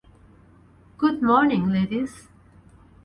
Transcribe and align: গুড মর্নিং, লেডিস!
গুড 0.99 1.17
মর্নিং, 1.27 1.61
লেডিস! 1.73 2.13